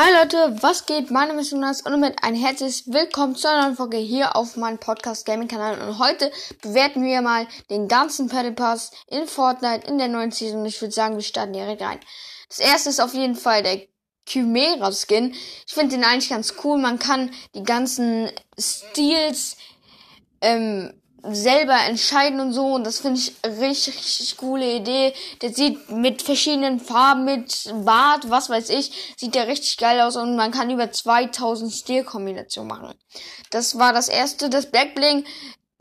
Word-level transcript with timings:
Hi 0.00 0.12
Leute, 0.12 0.62
was 0.62 0.86
geht? 0.86 1.10
Mein 1.10 1.26
Name 1.26 1.40
ist 1.40 1.50
Jonas 1.50 1.80
und 1.80 1.90
damit 1.90 2.22
ein 2.22 2.36
herzliches 2.36 2.86
Willkommen 2.86 3.34
zu 3.34 3.48
einer 3.48 3.62
neuen 3.62 3.74
Folge 3.74 3.96
hier 3.96 4.36
auf 4.36 4.56
meinem 4.56 4.78
Podcast 4.78 5.26
Gaming 5.26 5.48
Kanal. 5.48 5.76
Und 5.80 5.98
heute 5.98 6.30
bewerten 6.62 7.02
wir 7.02 7.20
mal 7.20 7.48
den 7.68 7.88
ganzen 7.88 8.28
Battle 8.28 8.52
Pass 8.52 8.92
in 9.08 9.26
Fortnite 9.26 9.88
in 9.88 9.98
der 9.98 10.06
neuen 10.06 10.30
Season. 10.30 10.64
Ich 10.66 10.80
würde 10.80 10.94
sagen, 10.94 11.16
wir 11.16 11.24
starten 11.24 11.52
direkt 11.52 11.82
rein. 11.82 11.98
Das 12.48 12.60
erste 12.60 12.90
ist 12.90 13.00
auf 13.00 13.12
jeden 13.12 13.34
Fall 13.34 13.64
der 13.64 13.88
Chimera 14.24 14.92
Skin. 14.92 15.34
Ich 15.66 15.74
finde 15.74 15.96
den 15.96 16.04
eigentlich 16.04 16.30
ganz 16.30 16.54
cool. 16.62 16.78
Man 16.78 17.00
kann 17.00 17.32
die 17.56 17.64
ganzen 17.64 18.30
Steals 18.56 19.56
ähm, 20.40 20.92
selber 21.22 21.76
entscheiden 21.86 22.40
und 22.40 22.52
so. 22.52 22.66
Und 22.74 22.84
das 22.84 23.00
finde 23.00 23.20
ich 23.20 23.32
richtig, 23.44 23.96
richtig 23.96 24.36
coole 24.36 24.76
Idee. 24.76 25.12
Der 25.42 25.52
sieht 25.52 25.90
mit 25.90 26.22
verschiedenen 26.22 26.80
Farben, 26.80 27.24
mit 27.24 27.72
Bart, 27.84 28.30
was 28.30 28.50
weiß 28.50 28.70
ich, 28.70 29.14
sieht 29.16 29.34
der 29.34 29.48
richtig 29.48 29.76
geil 29.76 30.00
aus 30.00 30.16
und 30.16 30.36
man 30.36 30.52
kann 30.52 30.70
über 30.70 30.90
2000 30.90 31.72
Stilkombinationen 31.72 32.68
machen. 32.68 32.94
Das 33.50 33.78
war 33.78 33.92
das 33.92 34.08
erste. 34.08 34.48
Das 34.50 34.70
Backbling 34.70 35.24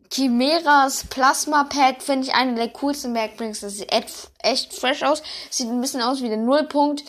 Chimeras 0.10 1.04
Plasma 1.10 1.66
Pad 1.66 2.02
finde 2.02 2.28
ich 2.28 2.34
eine 2.34 2.56
der 2.56 2.70
coolsten 2.70 3.14
Backblings. 3.14 3.60
Das 3.60 3.74
sieht 3.74 3.92
echt 3.92 4.74
fresh 4.74 5.04
aus. 5.04 5.22
Sieht 5.50 5.68
ein 5.68 5.82
bisschen 5.82 6.02
aus 6.02 6.22
wie 6.22 6.30
der 6.30 6.38
Nullpunkt. 6.38 7.04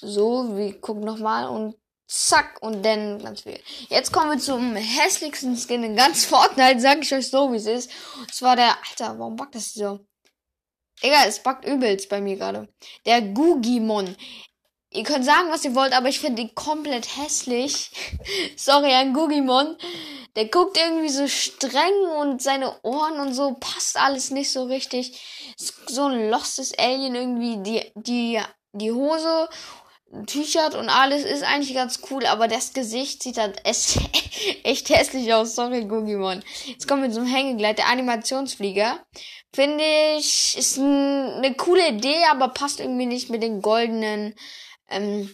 So, 0.01 0.57
wir 0.57 0.81
gucken 0.81 1.05
nochmal 1.05 1.49
und 1.49 1.77
zack 2.07 2.59
und 2.61 2.83
dann 2.85 3.23
ganz 3.23 3.43
viel. 3.43 3.61
Jetzt 3.89 4.13
kommen 4.13 4.33
wir 4.33 4.39
zum 4.39 4.77
hässlichsten 4.77 5.57
Skin 5.57 5.85
in 5.85 5.97
ganz 5.97 6.25
Fortnite, 6.25 6.81
sag 6.81 7.03
ich 7.03 7.15
euch 7.15 7.31
so, 7.31 7.53
wie 7.53 7.57
es 7.57 7.67
ist. 7.67 7.91
Und 8.19 8.35
zwar 8.35 8.57
der, 8.57 8.77
Alter, 8.89 9.19
warum 9.19 9.37
backt 9.37 9.55
das 9.55 9.73
so? 9.73 10.01
Egal, 11.01 11.29
es 11.29 11.43
backt 11.43 11.65
übelst 11.65 12.09
bei 12.09 12.21
mir 12.21 12.37
gerade. 12.37 12.69
Der 13.05 13.21
Gugimon. 13.21 14.17
Ihr 14.91 15.03
könnt 15.03 15.25
sagen, 15.25 15.51
was 15.51 15.65
ihr 15.65 15.75
wollt, 15.75 15.93
aber 15.93 16.09
ich 16.09 16.21
finde 16.21 16.43
ihn 16.43 16.55
komplett 16.55 17.17
hässlich. 17.17 17.91
Sorry, 18.57 18.93
ein 18.93 19.13
Gugimon. 19.13 19.77
Der 20.37 20.47
guckt 20.47 20.77
irgendwie 20.77 21.09
so 21.09 21.27
streng 21.27 22.07
und 22.21 22.41
seine 22.41 22.81
Ohren 22.83 23.19
und 23.19 23.35
so 23.35 23.55
passt 23.59 23.97
alles 23.97 24.31
nicht 24.31 24.53
so 24.53 24.65
richtig. 24.65 25.21
So 25.89 26.07
ein 26.07 26.31
lostes 26.31 26.79
Alien 26.79 27.17
irgendwie. 27.17 27.63
Die, 27.63 27.93
die, 27.97 28.41
die 28.73 28.93
Hose 28.93 29.49
T-Shirt 30.27 30.75
und 30.75 30.89
alles 30.89 31.25
ist 31.25 31.43
eigentlich 31.43 31.75
ganz 31.75 32.01
cool, 32.11 32.25
aber 32.27 32.47
das 32.47 32.73
Gesicht 32.73 33.23
sieht 33.23 33.39
halt 33.39 33.61
echt 33.65 34.89
hässlich 34.91 35.33
aus. 35.35 35.55
Sorry, 35.55 35.85
Gugimon. 35.85 36.43
Jetzt 36.67 36.87
kommen 36.87 37.03
wir 37.03 37.11
zum 37.11 37.27
Hängegleit, 37.27 37.79
der 37.79 37.89
Animationsflieger. 37.89 39.05
Finde 39.53 39.85
ich, 40.17 40.57
ist 40.57 40.79
eine 40.79 41.55
coole 41.57 41.89
Idee, 41.89 42.25
aber 42.31 42.49
passt 42.49 42.81
irgendwie 42.81 43.07
nicht 43.07 43.31
mit 43.31 43.43
den 43.43 43.61
goldenen 43.61 44.35
ähm, 44.89 45.33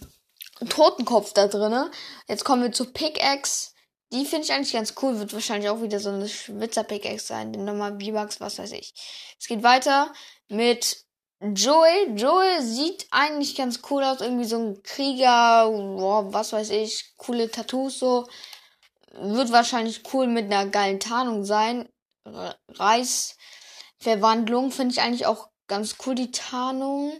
Totenkopf 0.68 1.32
da 1.32 1.46
drinne. 1.46 1.90
Jetzt 2.28 2.44
kommen 2.44 2.62
wir 2.62 2.72
zu 2.72 2.92
Pickaxe. 2.92 3.70
Die 4.12 4.24
finde 4.24 4.44
ich 4.44 4.52
eigentlich 4.52 4.72
ganz 4.72 4.94
cool. 5.02 5.18
Wird 5.18 5.32
wahrscheinlich 5.32 5.70
auch 5.70 5.82
wieder 5.82 6.00
so 6.00 6.10
eine 6.10 6.28
Schwitzer 6.28 6.84
Pickaxe 6.84 7.26
sein. 7.26 7.52
Den 7.52 7.64
nochmal 7.64 7.98
V-Bucks, 8.00 8.40
was 8.40 8.58
weiß 8.58 8.72
ich. 8.72 8.92
Es 9.38 9.46
geht 9.46 9.62
weiter 9.62 10.12
mit 10.48 11.04
Joey, 11.42 12.16
Joey 12.16 12.60
sieht 12.60 13.06
eigentlich 13.10 13.56
ganz 13.56 13.80
cool 13.90 14.04
aus, 14.04 14.20
irgendwie 14.20 14.44
so 14.44 14.58
ein 14.58 14.82
Krieger, 14.82 15.70
boah, 15.70 16.30
was 16.34 16.52
weiß 16.52 16.68
ich, 16.70 17.14
coole 17.16 17.50
Tattoos 17.50 17.98
so. 17.98 18.28
Wird 19.12 19.50
wahrscheinlich 19.50 20.02
cool 20.12 20.26
mit 20.26 20.52
einer 20.52 20.66
geilen 20.66 21.00
Tarnung 21.00 21.42
sein. 21.44 21.88
Reisverwandlung 22.68 24.70
finde 24.70 24.92
ich 24.92 25.00
eigentlich 25.00 25.24
auch 25.24 25.48
ganz 25.66 25.96
cool, 26.04 26.14
die 26.14 26.30
Tarnung. 26.30 27.18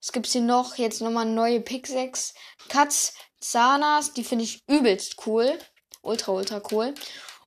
Was 0.00 0.12
gibt's 0.12 0.30
hier 0.32 0.42
noch? 0.42 0.76
Jetzt 0.76 1.00
nochmal 1.00 1.26
neue 1.26 1.64
6. 1.66 2.34
Katz 2.68 3.14
Zanas, 3.40 4.12
die 4.12 4.22
finde 4.22 4.44
ich 4.44 4.62
übelst 4.68 5.26
cool. 5.26 5.58
Ultra, 6.02 6.30
ultra 6.32 6.62
cool. 6.70 6.94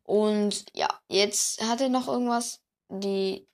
Und 0.04 0.66
ja, 0.74 0.90
jetzt 1.08 1.62
hat 1.62 1.80
er 1.80 1.88
noch 1.88 2.10
irgendwas. 2.10 2.60
Die 2.90 3.48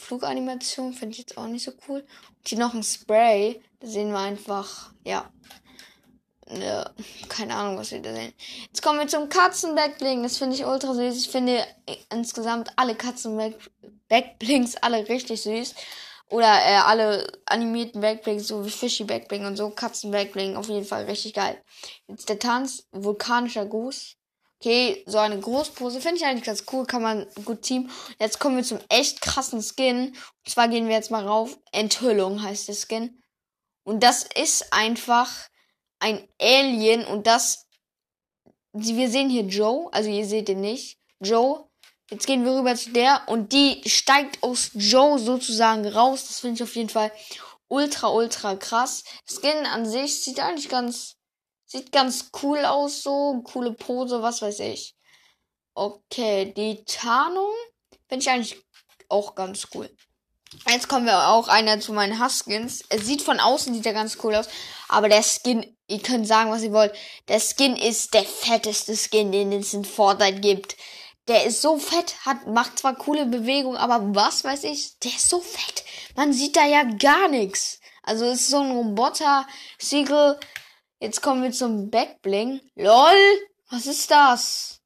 Fluganimation 0.00 0.92
finde 0.92 1.12
ich 1.12 1.18
jetzt 1.18 1.36
auch 1.38 1.46
nicht 1.46 1.64
so 1.64 1.72
cool. 1.88 2.00
Und 2.00 2.48
hier 2.48 2.58
noch 2.58 2.74
ein 2.74 2.82
Spray. 2.82 3.62
Da 3.80 3.86
sehen 3.86 4.10
wir 4.10 4.18
einfach, 4.18 4.92
ja. 5.04 5.30
Ne, 6.48 6.90
keine 7.28 7.54
Ahnung, 7.54 7.78
was 7.78 7.92
wir 7.92 8.02
da 8.02 8.12
sehen. 8.12 8.32
Jetzt 8.66 8.82
kommen 8.82 8.98
wir 8.98 9.06
zum 9.06 9.28
Katzenbackbling. 9.28 10.22
Das 10.22 10.38
finde 10.38 10.56
ich 10.56 10.64
ultra 10.64 10.94
süß. 10.94 11.16
Ich 11.16 11.28
finde 11.28 11.64
insgesamt 12.12 12.72
alle 12.76 12.96
Katzenbackblings 12.96 14.76
alle 14.76 15.08
richtig 15.08 15.42
süß. 15.42 15.74
Oder 16.28 16.46
äh, 16.46 16.76
alle 16.76 17.26
animierten 17.46 18.00
Backblings, 18.00 18.46
so 18.46 18.64
wie 18.64 18.70
Fishy 18.70 19.04
Backbling 19.04 19.46
und 19.46 19.56
so. 19.56 19.70
Katzenbackbling, 19.70 20.56
auf 20.56 20.68
jeden 20.68 20.86
Fall 20.86 21.04
richtig 21.04 21.34
geil. 21.34 21.60
Jetzt 22.06 22.28
der 22.28 22.38
Tanz, 22.38 22.86
vulkanischer 22.92 23.66
Gruß. 23.66 24.16
Okay, 24.62 25.02
so 25.06 25.16
eine 25.16 25.40
Großpose 25.40 26.02
finde 26.02 26.18
ich 26.18 26.26
eigentlich 26.26 26.44
ganz 26.44 26.64
cool, 26.70 26.84
kann 26.84 27.00
man 27.00 27.26
gut 27.46 27.62
teamen. 27.62 27.90
Jetzt 28.18 28.38
kommen 28.40 28.56
wir 28.56 28.64
zum 28.64 28.78
echt 28.90 29.22
krassen 29.22 29.62
Skin. 29.62 30.08
Und 30.08 30.50
zwar 30.50 30.68
gehen 30.68 30.86
wir 30.86 30.94
jetzt 30.94 31.10
mal 31.10 31.26
rauf. 31.26 31.58
Enthüllung 31.72 32.42
heißt 32.42 32.68
der 32.68 32.74
Skin. 32.74 33.22
Und 33.84 34.02
das 34.02 34.24
ist 34.24 34.70
einfach 34.70 35.48
ein 35.98 36.28
Alien 36.38 37.06
und 37.06 37.26
das. 37.26 37.66
Wir 38.72 39.08
sehen 39.08 39.30
hier 39.30 39.44
Joe, 39.44 39.88
also 39.92 40.10
ihr 40.10 40.26
seht 40.26 40.50
ihn 40.50 40.60
nicht. 40.60 40.98
Joe. 41.20 41.66
Jetzt 42.10 42.26
gehen 42.26 42.44
wir 42.44 42.52
rüber 42.52 42.76
zu 42.76 42.90
der 42.90 43.22
und 43.28 43.52
die 43.54 43.80
steigt 43.88 44.42
aus 44.42 44.72
Joe 44.74 45.18
sozusagen 45.18 45.86
raus. 45.86 46.26
Das 46.28 46.40
finde 46.40 46.56
ich 46.56 46.62
auf 46.62 46.76
jeden 46.76 46.90
Fall 46.90 47.10
ultra, 47.68 48.08
ultra 48.08 48.56
krass. 48.56 49.04
Skin 49.24 49.64
an 49.64 49.86
sich 49.88 50.22
sieht 50.22 50.38
eigentlich 50.38 50.68
ganz 50.68 51.16
Sieht 51.70 51.92
ganz 51.92 52.30
cool 52.42 52.64
aus, 52.64 53.02
so. 53.02 53.42
Coole 53.44 53.72
Pose, 53.72 54.22
was 54.22 54.42
weiß 54.42 54.58
ich. 54.58 54.96
Okay, 55.72 56.52
die 56.56 56.84
Tarnung 56.84 57.52
finde 58.08 58.24
ich 58.24 58.30
eigentlich 58.30 58.56
auch 59.08 59.36
ganz 59.36 59.68
cool. 59.74 59.88
Jetzt 60.68 60.88
kommen 60.88 61.06
wir 61.06 61.28
auch 61.28 61.46
einer 61.46 61.78
zu 61.78 61.92
meinen 61.92 62.18
Hassskins. 62.18 62.82
Es 62.88 63.06
sieht 63.06 63.22
von 63.22 63.38
außen 63.38 63.72
sieht 63.72 63.86
er 63.86 63.92
ganz 63.92 64.18
cool 64.24 64.34
aus, 64.34 64.48
aber 64.88 65.08
der 65.08 65.22
Skin, 65.22 65.64
ihr 65.86 66.00
könnt 66.00 66.26
sagen, 66.26 66.50
was 66.50 66.62
ihr 66.62 66.72
wollt. 66.72 66.92
Der 67.28 67.38
Skin 67.38 67.76
ist 67.76 68.14
der 68.14 68.24
fetteste 68.24 68.96
Skin, 68.96 69.30
den 69.30 69.52
es 69.52 69.72
in 69.72 69.84
Fortnite 69.84 70.40
gibt. 70.40 70.76
Der 71.28 71.44
ist 71.44 71.62
so 71.62 71.78
fett, 71.78 72.16
hat 72.26 72.48
macht 72.48 72.80
zwar 72.80 72.96
coole 72.96 73.26
Bewegungen, 73.26 73.76
aber 73.76 74.12
was 74.16 74.42
weiß 74.42 74.64
ich, 74.64 74.98
der 74.98 75.12
ist 75.12 75.28
so 75.28 75.40
fett. 75.40 75.84
Man 76.16 76.32
sieht 76.32 76.56
da 76.56 76.66
ja 76.66 76.82
gar 76.82 77.28
nichts. 77.28 77.78
Also 78.02 78.24
es 78.24 78.40
ist 78.40 78.50
so 78.50 78.58
ein 78.58 78.72
Roboter 78.72 79.46
Siegel 79.78 80.36
Jetzt 81.00 81.22
kommen 81.22 81.42
wir 81.42 81.50
zum 81.50 81.90
Backbling. 81.90 82.60
LOL! 82.74 83.40
Was 83.70 83.86
ist 83.86 84.10
das? 84.10 84.82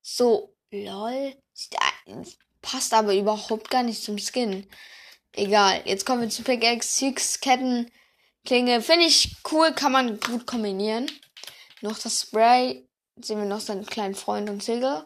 So, 0.00 0.56
lol. 0.70 1.36
Passt 2.62 2.94
aber 2.94 3.14
überhaupt 3.14 3.68
gar 3.68 3.82
nicht 3.82 4.02
zum 4.02 4.18
Skin. 4.18 4.66
Egal. 5.32 5.82
Jetzt 5.84 6.06
kommen 6.06 6.22
wir 6.22 6.30
zu 6.30 6.42
Pickaxe. 6.42 6.88
Six 6.88 7.40
Ketten 7.40 7.92
Klinge. 8.46 8.80
Finde 8.80 9.06
ich 9.06 9.36
cool. 9.52 9.72
Kann 9.72 9.92
man 9.92 10.18
gut 10.20 10.46
kombinieren. 10.46 11.10
Noch 11.82 11.98
das 11.98 12.22
Spray. 12.22 12.88
Jetzt 13.16 13.28
sehen 13.28 13.38
wir 13.38 13.44
noch 13.44 13.60
seinen 13.60 13.84
kleinen 13.84 14.14
Freund 14.14 14.48
und 14.48 14.62
Sigel. 14.62 15.04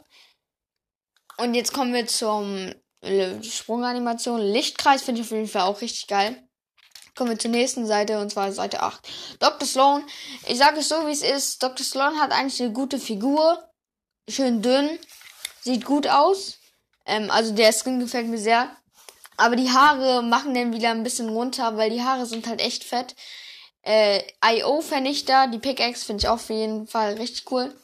Und 1.39 1.55
jetzt 1.55 1.73
kommen 1.73 1.93
wir 1.93 2.07
zum 2.07 2.73
äh, 3.01 3.43
Sprunganimation. 3.43 4.41
Lichtkreis 4.41 5.03
finde 5.03 5.23
ich 5.23 5.27
auf 5.27 5.33
jeden 5.33 5.49
Fall 5.49 5.63
auch 5.63 5.81
richtig 5.81 6.07
geil. 6.07 6.47
Kommen 7.21 7.33
wir 7.33 7.39
zur 7.39 7.51
nächsten 7.51 7.85
Seite 7.87 8.19
und 8.19 8.31
zwar 8.31 8.51
Seite 8.51 8.81
8. 8.81 9.07
Dr. 9.41 9.69
Sloan. 9.69 10.03
Ich 10.47 10.57
sage 10.57 10.81
es 10.81 10.89
so, 10.89 11.07
wie 11.07 11.13
es 11.13 11.21
ist. 11.21 11.63
Dr. 11.63 11.85
Sloan 11.85 12.19
hat 12.19 12.33
eigentlich 12.33 12.63
eine 12.63 12.73
gute 12.73 12.99
Figur. 12.99 13.63
Schön 14.27 14.63
dünn. 14.63 14.99
Sieht 15.61 15.85
gut 15.85 16.09
aus. 16.09 16.61
Ähm, 17.05 17.31
also 17.31 17.53
der 17.53 17.75
Skin 17.75 18.01
gefällt 18.01 18.27
mir 18.27 18.39
sehr. 18.39 18.75
Aber 19.37 19.55
die 19.55 19.69
Haare 19.69 20.23
machen 20.23 20.55
den 20.55 20.73
wieder 20.73 20.93
ein 20.93 21.03
bisschen 21.03 21.29
runter, 21.29 21.77
weil 21.77 21.91
die 21.91 22.03
Haare 22.03 22.25
sind 22.25 22.47
halt 22.47 22.63
echt 22.63 22.85
fett. 22.85 23.15
Äh, 23.83 24.23
IO-Vernichter, 24.43 25.49
die 25.49 25.59
Pickaxe 25.59 26.07
finde 26.07 26.23
ich 26.23 26.29
auf 26.29 26.49
jeden 26.49 26.87
Fall 26.87 27.17
richtig 27.17 27.53
cool. 27.53 27.79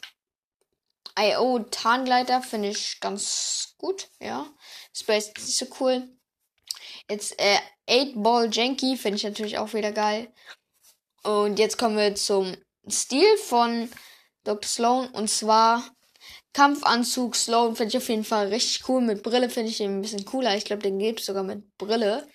IO 1.15 1.59
Tarngleiter 1.59 2.41
finde 2.41 2.69
ich 2.69 2.99
ganz 3.01 3.75
gut, 3.77 4.09
ja. 4.19 4.47
Space 4.93 5.27
ist 5.27 5.45
nicht 5.45 5.57
so 5.59 5.67
cool. 5.79 6.16
Jetzt 7.09 7.39
äh, 7.39 7.59
8-Ball 7.89 8.49
Janky 8.51 8.97
finde 8.97 9.17
ich 9.17 9.23
natürlich 9.23 9.57
auch 9.57 9.73
wieder 9.73 9.91
geil. 9.91 10.31
Und 11.23 11.59
jetzt 11.59 11.77
kommen 11.77 11.97
wir 11.97 12.15
zum 12.15 12.55
Stil 12.87 13.37
von 13.37 13.89
Dr. 14.43 14.67
Sloan. 14.67 15.07
Und 15.09 15.29
zwar 15.29 15.83
Kampfanzug 16.53 17.35
Sloan 17.35 17.75
finde 17.75 17.89
ich 17.89 17.97
auf 17.97 18.09
jeden 18.09 18.23
Fall 18.23 18.47
richtig 18.47 18.87
cool. 18.89 19.01
Mit 19.01 19.23
Brille 19.23 19.49
finde 19.49 19.69
ich 19.69 19.77
den 19.77 19.99
ein 19.99 20.01
bisschen 20.01 20.25
cooler. 20.25 20.55
Ich 20.57 20.65
glaube, 20.65 20.83
den 20.83 20.99
gibt 20.99 21.19
es 21.19 21.25
sogar 21.25 21.43
mit 21.43 21.77
Brille. 21.77 22.27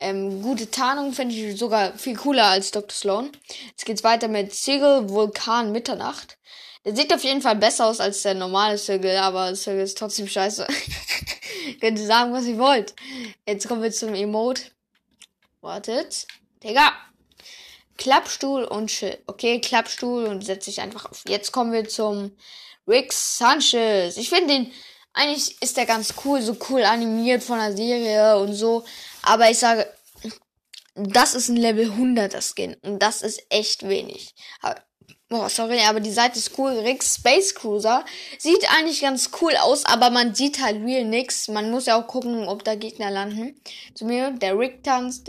Ähm, 0.00 0.42
gute 0.42 0.70
Tarnung 0.70 1.12
finde 1.12 1.34
ich 1.34 1.58
sogar 1.58 1.96
viel 1.98 2.16
cooler 2.16 2.46
als 2.46 2.70
Dr. 2.70 2.90
Sloan. 2.90 3.30
Jetzt 3.68 3.84
geht's 3.84 4.04
weiter 4.04 4.28
mit 4.28 4.54
Sigil 4.54 5.08
Vulkan 5.08 5.72
Mitternacht. 5.72 6.38
Der 6.84 6.94
sieht 6.94 7.12
auf 7.12 7.24
jeden 7.24 7.42
Fall 7.42 7.56
besser 7.56 7.86
aus 7.86 8.00
als 8.00 8.22
der 8.22 8.34
normale 8.34 8.78
Sigil, 8.78 9.16
aber 9.16 9.54
Sigil 9.54 9.80
ist 9.80 9.98
trotzdem 9.98 10.28
scheiße. 10.28 10.66
Könnt 11.80 11.98
ihr 11.98 12.06
sagen, 12.06 12.32
was 12.32 12.46
ihr 12.46 12.58
wollt. 12.58 12.94
Jetzt 13.46 13.68
kommen 13.68 13.82
wir 13.82 13.92
zum 13.92 14.14
Emote. 14.14 14.62
Wartet. 15.60 16.26
Digga. 16.62 16.92
Klappstuhl 17.96 18.64
und 18.64 18.88
Chill. 18.88 19.18
Okay, 19.26 19.60
Klappstuhl 19.60 20.24
und 20.24 20.44
setze 20.44 20.70
ich 20.70 20.80
einfach 20.80 21.06
auf. 21.06 21.24
Jetzt 21.26 21.52
kommen 21.52 21.72
wir 21.72 21.88
zum 21.88 22.32
Rick 22.86 23.12
Sanchez. 23.12 24.16
Ich 24.16 24.30
finde 24.30 24.54
den, 24.54 24.72
eigentlich 25.12 25.60
ist 25.60 25.76
der 25.76 25.86
ganz 25.86 26.14
cool, 26.24 26.40
so 26.40 26.56
cool 26.70 26.84
animiert 26.84 27.42
von 27.42 27.58
der 27.58 27.76
Serie 27.76 28.38
und 28.38 28.54
so. 28.54 28.84
Aber 29.22 29.50
ich 29.50 29.58
sage, 29.58 29.92
das 30.94 31.34
ist 31.34 31.48
ein 31.48 31.56
Level 31.56 31.90
100er 31.90 32.42
Skin 32.42 32.76
und 32.82 33.00
das 33.00 33.22
ist 33.22 33.42
echt 33.50 33.88
wenig. 33.88 34.34
Aber, 34.60 34.82
oh, 35.30 35.48
sorry, 35.48 35.80
aber 35.80 36.00
die 36.00 36.10
Seite 36.10 36.38
ist 36.38 36.58
cool. 36.58 36.72
Rick 36.72 37.02
Space 37.04 37.54
Cruiser 37.54 38.04
sieht 38.38 38.66
eigentlich 38.76 39.02
ganz 39.02 39.30
cool 39.40 39.54
aus, 39.56 39.84
aber 39.84 40.10
man 40.10 40.34
sieht 40.34 40.60
halt 40.60 40.82
real 40.84 41.04
nix. 41.04 41.48
Man 41.48 41.70
muss 41.70 41.86
ja 41.86 42.00
auch 42.00 42.06
gucken, 42.06 42.46
ob 42.48 42.64
da 42.64 42.74
Gegner 42.74 43.10
landen. 43.10 43.60
Zu 43.94 44.06
mir, 44.06 44.30
der 44.32 44.58
Rick 44.58 44.82
tanzt. 44.82 45.28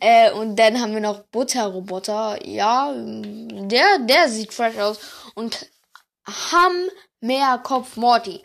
äh, 0.00 0.32
und 0.32 0.56
dann 0.56 0.80
haben 0.80 0.94
wir 0.94 1.00
noch 1.00 1.24
Butterroboter. 1.24 2.46
Ja, 2.46 2.94
der, 2.94 3.98
der 4.00 4.28
sieht 4.28 4.52
fresh 4.52 4.78
aus. 4.78 5.00
Und 5.34 5.68
Ham 6.26 6.88
mehr 7.20 7.58
Kopf 7.58 7.96
Morty. 7.96 8.42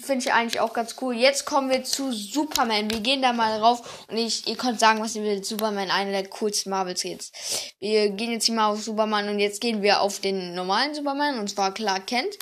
Finde 0.00 0.24
ich 0.24 0.32
eigentlich 0.32 0.60
auch 0.60 0.72
ganz 0.72 0.94
cool. 1.00 1.14
Jetzt 1.16 1.44
kommen 1.44 1.70
wir 1.70 1.82
zu 1.82 2.12
Superman. 2.12 2.90
Wir 2.90 3.00
gehen 3.00 3.20
da 3.20 3.32
mal 3.32 3.58
rauf 3.58 4.06
und 4.08 4.16
ich, 4.16 4.46
ihr 4.46 4.56
könnt 4.56 4.78
sagen, 4.78 5.00
was 5.00 5.16
ihr 5.16 5.24
will. 5.24 5.42
Superman, 5.42 5.90
einer 5.90 6.12
der 6.12 6.28
coolsten 6.28 6.70
Marvels 6.70 7.02
jetzt. 7.02 7.34
Wir 7.80 8.10
gehen 8.10 8.30
jetzt 8.30 8.44
hier 8.44 8.54
mal 8.54 8.68
auf 8.68 8.82
Superman 8.82 9.28
und 9.28 9.40
jetzt 9.40 9.60
gehen 9.60 9.82
wir 9.82 10.00
auf 10.00 10.20
den 10.20 10.54
normalen 10.54 10.94
Superman 10.94 11.40
und 11.40 11.50
zwar 11.50 11.74
Clark 11.74 12.06
Kent. 12.06 12.38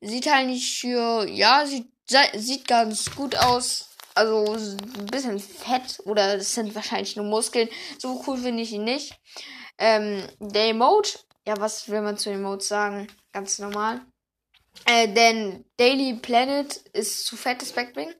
Sieht 0.00 0.32
halt 0.32 0.46
nicht 0.46 0.84
ja, 0.84 1.66
sieht, 1.66 1.88
sieht 2.34 2.68
ganz 2.68 3.10
gut 3.14 3.36
aus 3.36 3.90
also 4.14 4.54
ein 4.54 5.06
bisschen 5.06 5.38
fett 5.38 6.00
oder 6.04 6.36
das 6.36 6.54
sind 6.54 6.74
wahrscheinlich 6.74 7.16
nur 7.16 7.26
Muskeln. 7.26 7.68
So 7.98 8.22
cool 8.26 8.38
finde 8.38 8.62
ich 8.62 8.72
ihn 8.72 8.84
nicht. 8.84 9.18
Ähm, 9.78 10.22
der 10.38 10.68
Emote, 10.68 11.18
ja, 11.46 11.54
was 11.58 11.88
will 11.88 12.02
man 12.02 12.18
zu 12.18 12.30
Emote 12.30 12.64
sagen? 12.64 13.06
Ganz 13.32 13.58
normal. 13.58 14.00
Äh, 14.86 15.08
denn 15.08 15.64
Daily 15.76 16.14
Planet 16.14 16.76
ist 16.92 17.26
zu 17.26 17.36
fettes 17.36 17.72
Backbling. 17.72 18.12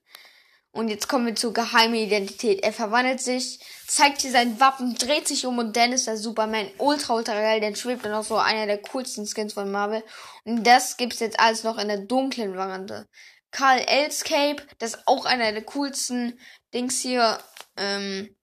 Und 0.72 0.88
jetzt 0.88 1.08
kommen 1.08 1.26
wir 1.26 1.34
zur 1.34 1.52
geheimen 1.52 1.96
Identität. 1.96 2.62
Er 2.62 2.72
verwandelt 2.72 3.20
sich, 3.20 3.58
zeigt 3.88 4.22
hier 4.22 4.30
sein 4.30 4.60
Wappen, 4.60 4.94
dreht 4.94 5.26
sich 5.26 5.44
um 5.44 5.58
und 5.58 5.76
dann 5.76 5.92
ist 5.92 6.06
der 6.06 6.16
Superman 6.16 6.70
ultra 6.78 7.14
ultra 7.14 7.34
geil. 7.34 7.60
Dann 7.60 7.74
schwebt 7.74 8.04
er 8.04 8.12
noch 8.12 8.24
so 8.24 8.36
einer 8.36 8.66
der 8.66 8.80
coolsten 8.80 9.26
Skins 9.26 9.54
von 9.54 9.70
Marvel. 9.70 10.04
Und 10.44 10.64
das 10.64 10.96
gibt's 10.96 11.18
jetzt 11.18 11.40
alles 11.40 11.64
noch 11.64 11.76
in 11.78 11.88
der 11.88 11.98
dunklen 11.98 12.56
Variante. 12.56 13.08
Karl 13.50 13.80
Elscape, 13.80 14.62
das 14.78 14.94
ist 14.94 15.02
auch 15.06 15.24
einer 15.24 15.50
der 15.50 15.64
coolsten 15.64 16.38
Dings 16.72 17.00
hier. 17.00 17.38
Ähm, 17.76 18.36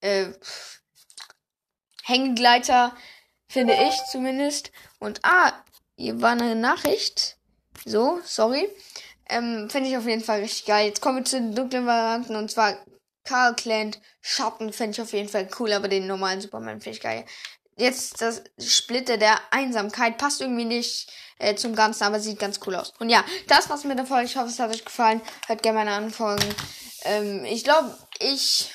äh, 0.00 0.32
Hängegleiter, 2.04 2.94
finde 3.48 3.74
ich 3.74 3.94
zumindest. 4.10 4.70
Und 4.98 5.20
ah, 5.24 5.52
hier 5.96 6.20
war 6.20 6.32
eine 6.32 6.54
Nachricht. 6.54 7.36
So, 7.84 8.20
sorry. 8.24 8.68
Ähm, 9.28 9.68
finde 9.70 9.88
ich 9.88 9.96
auf 9.96 10.06
jeden 10.06 10.22
Fall 10.22 10.40
richtig 10.40 10.66
geil. 10.66 10.86
Jetzt 10.86 11.00
kommen 11.00 11.18
wir 11.18 11.24
zu 11.24 11.36
den 11.36 11.54
dunklen 11.54 11.86
Varianten 11.86 12.36
und 12.36 12.50
zwar 12.50 12.76
Karl 13.24 13.54
Clan 13.54 13.96
Schatten 14.20 14.72
finde 14.72 14.92
ich 14.92 15.00
auf 15.00 15.12
jeden 15.12 15.30
Fall 15.30 15.48
cool, 15.58 15.72
aber 15.72 15.88
den 15.88 16.06
normalen 16.06 16.42
Superman 16.42 16.80
finde 16.80 16.96
ich 16.96 17.02
geil 17.02 17.24
jetzt 17.76 18.20
das 18.20 18.42
Splitter 18.58 19.16
der 19.16 19.38
Einsamkeit 19.50 20.18
passt 20.18 20.40
irgendwie 20.40 20.64
nicht 20.64 21.10
äh, 21.38 21.54
zum 21.54 21.74
Ganzen, 21.74 22.04
aber 22.04 22.20
sieht 22.20 22.38
ganz 22.38 22.60
cool 22.66 22.74
aus. 22.76 22.92
Und 22.98 23.10
ja, 23.10 23.24
das 23.48 23.68
war's 23.68 23.84
mit 23.84 23.98
der 23.98 24.06
Folge. 24.06 24.26
Ich 24.26 24.36
hoffe, 24.36 24.48
es 24.48 24.58
hat 24.58 24.70
euch 24.70 24.84
gefallen. 24.84 25.20
Hört 25.46 25.62
gerne 25.62 25.78
meine 25.78 25.92
Anfolgen. 25.92 26.54
Ähm, 27.02 27.44
ich 27.44 27.64
glaube, 27.64 27.96
ich 28.20 28.70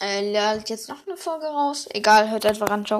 äh, 0.00 0.32
lade 0.32 0.64
jetzt 0.66 0.88
noch 0.88 1.06
eine 1.06 1.16
Folge 1.16 1.46
raus. 1.46 1.86
Egal, 1.90 2.30
hört 2.30 2.46
einfach 2.46 2.68
an. 2.68 2.86
Ciao. 2.86 2.94